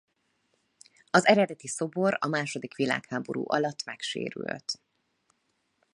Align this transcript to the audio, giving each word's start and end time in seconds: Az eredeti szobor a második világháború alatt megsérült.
Az 1.11 1.25
eredeti 1.27 1.67
szobor 1.67 2.17
a 2.19 2.27
második 2.27 2.75
világháború 2.75 3.43
alatt 3.47 3.83
megsérült. 3.83 4.81